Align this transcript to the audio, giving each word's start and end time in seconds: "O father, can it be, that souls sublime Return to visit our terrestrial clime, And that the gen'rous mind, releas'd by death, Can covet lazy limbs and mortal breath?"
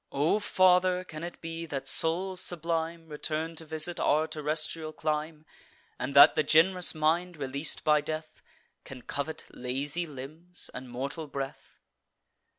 "O 0.11 0.39
father, 0.39 1.03
can 1.03 1.23
it 1.23 1.39
be, 1.41 1.67
that 1.67 1.87
souls 1.87 2.41
sublime 2.41 3.05
Return 3.07 3.55
to 3.57 3.65
visit 3.65 3.99
our 3.99 4.25
terrestrial 4.27 4.91
clime, 4.93 5.45
And 5.99 6.15
that 6.15 6.33
the 6.33 6.41
gen'rous 6.41 6.95
mind, 6.95 7.37
releas'd 7.37 7.83
by 7.83 8.01
death, 8.01 8.41
Can 8.83 9.03
covet 9.03 9.45
lazy 9.51 10.07
limbs 10.07 10.71
and 10.73 10.89
mortal 10.89 11.27
breath?" 11.27 11.77